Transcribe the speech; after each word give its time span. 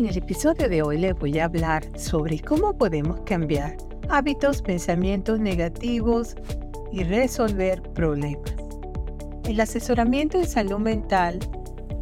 En 0.00 0.06
el 0.06 0.16
episodio 0.16 0.66
de 0.66 0.80
hoy 0.80 0.96
les 0.96 1.14
voy 1.14 1.38
a 1.38 1.44
hablar 1.44 1.84
sobre 1.98 2.38
cómo 2.38 2.72
podemos 2.72 3.20
cambiar 3.26 3.76
hábitos, 4.08 4.62
pensamientos 4.62 5.38
negativos 5.38 6.36
y 6.90 7.04
resolver 7.04 7.82
problemas. 7.92 8.50
El 9.44 9.60
asesoramiento 9.60 10.38
en 10.38 10.46
salud 10.46 10.78
mental 10.78 11.38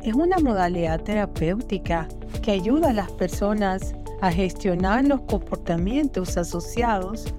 es 0.04 0.14
una 0.14 0.38
modalidad 0.38 1.00
terapéutica 1.03 2.06
que 2.40 2.53
ayuda 2.53 2.90
a 2.90 2.92
las 2.92 3.11
personas 3.11 3.96
a 4.20 4.30
gestionar 4.30 5.04
los 5.04 5.22
comportamientos 5.22 6.36
asociados 6.36 7.34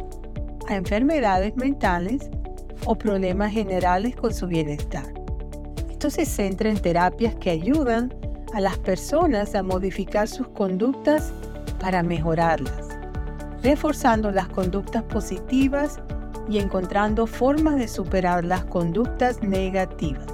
a 0.67 0.75
enfermedades 0.75 1.55
mentales 1.55 2.29
o 2.85 2.95
problemas 2.97 3.53
generales 3.53 4.13
con 4.17 4.33
su 4.33 4.45
bienestar. 4.45 5.05
Esto 5.89 6.09
se 6.09 6.25
centra 6.25 6.69
en 6.69 6.81
terapias 6.81 7.33
que 7.35 7.49
ayudan 7.49 8.13
a 8.54 8.61
las 8.61 8.77
personas 8.77 9.55
a 9.55 9.63
modificar 9.63 10.27
sus 10.27 10.47
conductas 10.50 11.32
para 11.79 12.04
mejorarlas, 12.04 12.89
reforzando 13.64 14.32
las 14.32 14.47
conductas 14.47 15.04
positivas 15.04 16.00
y 16.50 16.57
encontrando 16.57 17.28
formas 17.28 17.75
de 17.75 17.87
superar 17.87 18.43
las 18.43 18.65
conductas 18.65 19.42
negativas. 19.43 20.25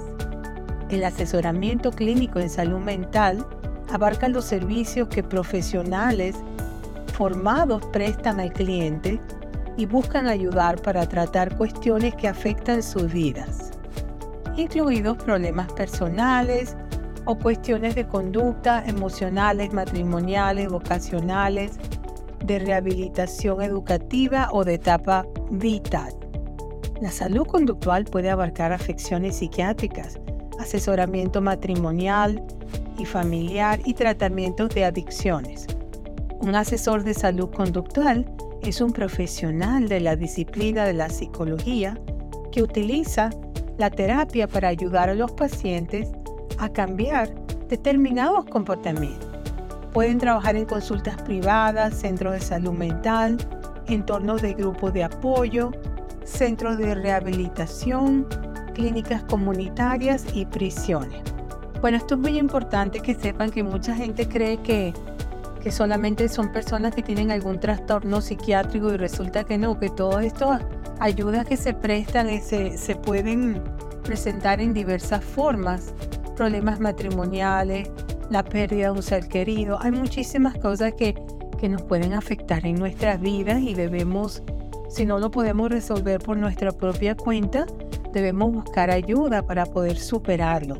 El 0.88 1.04
asesoramiento 1.04 1.90
clínico 1.90 2.38
en 2.38 2.48
salud 2.48 2.78
mental 2.78 3.46
abarca 3.92 4.28
los 4.28 4.44
servicios 4.44 5.08
que 5.08 5.22
profesionales 5.22 6.36
formados 7.14 7.84
prestan 7.92 8.40
al 8.40 8.52
cliente 8.52 9.20
y 9.76 9.86
buscan 9.86 10.26
ayudar 10.26 10.80
para 10.80 11.06
tratar 11.06 11.56
cuestiones 11.56 12.14
que 12.14 12.28
afectan 12.28 12.82
sus 12.82 13.12
vidas, 13.12 13.72
incluidos 14.56 15.16
problemas 15.18 15.70
personales, 15.72 16.76
o 17.26 17.36
cuestiones 17.36 17.94
de 17.94 18.06
conducta 18.06 18.84
emocionales, 18.86 19.72
matrimoniales, 19.72 20.68
vocacionales, 20.68 21.72
de 22.44 22.60
rehabilitación 22.60 23.60
educativa 23.60 24.48
o 24.52 24.64
de 24.64 24.74
etapa 24.74 25.26
vital. 25.50 26.14
La 27.00 27.10
salud 27.10 27.46
conductual 27.46 28.04
puede 28.04 28.30
abarcar 28.30 28.72
afecciones 28.72 29.36
psiquiátricas, 29.36 30.18
asesoramiento 30.58 31.42
matrimonial 31.42 32.42
y 32.98 33.04
familiar 33.04 33.80
y 33.84 33.94
tratamientos 33.94 34.70
de 34.70 34.84
adicciones. 34.84 35.66
Un 36.40 36.54
asesor 36.54 37.02
de 37.02 37.14
salud 37.14 37.50
conductual 37.50 38.24
es 38.62 38.80
un 38.80 38.92
profesional 38.92 39.88
de 39.88 40.00
la 40.00 40.16
disciplina 40.16 40.84
de 40.84 40.94
la 40.94 41.10
psicología 41.10 41.98
que 42.52 42.62
utiliza 42.62 43.30
la 43.78 43.90
terapia 43.90 44.48
para 44.48 44.68
ayudar 44.68 45.10
a 45.10 45.14
los 45.14 45.32
pacientes 45.32 46.08
a 46.58 46.68
cambiar 46.68 47.34
determinados 47.68 48.44
comportamientos. 48.46 49.28
Pueden 49.92 50.18
trabajar 50.18 50.56
en 50.56 50.66
consultas 50.66 51.20
privadas, 51.22 51.94
centros 51.94 52.34
de 52.34 52.40
salud 52.40 52.72
mental, 52.72 53.38
entornos 53.86 54.42
de 54.42 54.54
grupos 54.54 54.92
de 54.92 55.04
apoyo, 55.04 55.70
centros 56.24 56.76
de 56.78 56.94
rehabilitación, 56.94 58.26
clínicas 58.74 59.22
comunitarias 59.24 60.26
y 60.34 60.44
prisiones. 60.44 61.22
Bueno, 61.80 61.96
esto 61.96 62.14
es 62.14 62.20
muy 62.20 62.38
importante 62.38 63.00
que 63.00 63.14
sepan 63.14 63.50
que 63.50 63.62
mucha 63.62 63.94
gente 63.94 64.28
cree 64.28 64.58
que, 64.58 64.92
que 65.62 65.70
solamente 65.70 66.28
son 66.28 66.52
personas 66.52 66.94
que 66.94 67.02
tienen 67.02 67.30
algún 67.30 67.60
trastorno 67.60 68.20
psiquiátrico 68.20 68.92
y 68.92 68.96
resulta 68.96 69.44
que 69.44 69.56
no, 69.56 69.78
que 69.78 69.88
todo 69.88 70.20
esto 70.20 70.58
ayuda 71.00 71.42
a 71.42 71.44
que 71.44 71.56
se 71.56 71.74
prestan 71.74 72.28
y 72.30 72.40
se, 72.40 72.76
se 72.76 72.96
pueden 72.96 73.62
presentar 74.02 74.60
en 74.60 74.72
diversas 74.72 75.24
formas 75.24 75.94
problemas 76.36 76.78
matrimoniales, 76.78 77.90
la 78.30 78.44
pérdida 78.44 78.86
de 78.86 78.92
un 78.92 79.02
ser 79.02 79.26
querido. 79.28 79.78
Hay 79.80 79.90
muchísimas 79.90 80.56
cosas 80.58 80.94
que, 80.94 81.14
que 81.58 81.68
nos 81.68 81.82
pueden 81.82 82.12
afectar 82.12 82.64
en 82.66 82.76
nuestras 82.76 83.20
vidas 83.20 83.60
y 83.60 83.74
debemos, 83.74 84.42
si 84.88 85.04
no 85.04 85.18
lo 85.18 85.30
podemos 85.30 85.70
resolver 85.70 86.20
por 86.20 86.36
nuestra 86.36 86.72
propia 86.72 87.16
cuenta, 87.16 87.66
debemos 88.12 88.52
buscar 88.52 88.90
ayuda 88.90 89.42
para 89.42 89.66
poder 89.66 89.98
superarlo. 89.98 90.78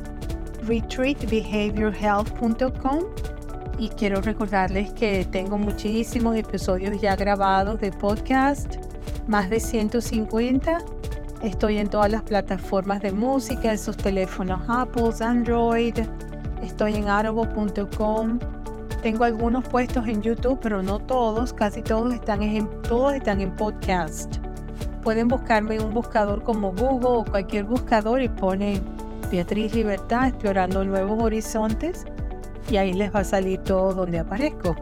retreatbehaviorhealth.com. 0.63 3.03
Y 3.77 3.89
quiero 3.89 4.21
recordarles 4.21 4.91
que 4.91 5.25
tengo 5.25 5.57
muchísimos 5.57 6.35
episodios 6.35 6.99
ya 6.99 7.15
grabados 7.15 7.79
de 7.79 7.93
podcast, 7.93 8.75
más 9.27 9.49
de 9.49 9.61
150. 9.61 10.79
Estoy 11.41 11.77
en 11.77 11.87
todas 11.87 12.11
las 12.11 12.23
plataformas 12.23 13.01
de 13.01 13.13
música, 13.13 13.71
en 13.71 13.77
sus 13.77 13.95
teléfonos 13.95 14.59
Apple, 14.67 15.11
Android. 15.21 15.97
Estoy 16.61 16.95
en 16.95 17.07
audible.com. 17.07 18.39
Tengo 19.01 19.23
algunos 19.23 19.65
puestos 19.69 20.05
en 20.09 20.21
YouTube, 20.21 20.59
pero 20.61 20.83
no 20.83 20.99
todos, 20.99 21.53
casi 21.53 21.81
todos 21.81 22.13
están 22.13 22.43
en, 22.43 22.67
todos 22.81 23.13
están 23.13 23.39
en 23.39 23.55
podcast 23.55 24.48
pueden 25.01 25.27
buscarme 25.27 25.75
en 25.75 25.85
un 25.85 25.93
buscador 25.93 26.43
como 26.43 26.71
Google 26.71 27.19
o 27.19 27.25
cualquier 27.25 27.65
buscador 27.65 28.21
y 28.21 28.29
ponen 28.29 28.81
Beatriz 29.31 29.73
Libertad 29.73 30.27
explorando 30.27 30.83
nuevos 30.83 31.21
horizontes 31.21 32.05
y 32.69 32.77
ahí 32.77 32.93
les 32.93 33.13
va 33.13 33.19
a 33.19 33.23
salir 33.23 33.59
todo 33.59 33.93
donde 33.93 34.19
aparezco. 34.19 34.75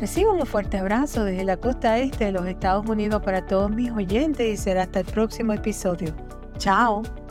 Recibo 0.00 0.32
un 0.32 0.46
fuerte 0.46 0.78
abrazo 0.78 1.24
desde 1.24 1.44
la 1.44 1.56
costa 1.56 1.98
este 1.98 2.24
de 2.24 2.32
los 2.32 2.46
Estados 2.46 2.88
Unidos 2.88 3.22
para 3.22 3.46
todos 3.46 3.70
mis 3.70 3.90
oyentes 3.92 4.46
y 4.48 4.56
será 4.56 4.82
hasta 4.82 5.00
el 5.00 5.06
próximo 5.06 5.52
episodio. 5.52 6.12
Chao. 6.58 7.21